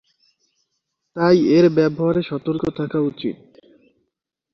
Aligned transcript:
তাই 1.15 1.37
এর 1.57 1.65
ব্যবহারে 1.77 2.21
সতর্ক 2.23 2.63
থাকা 2.77 2.99
উচিত। 3.01 3.37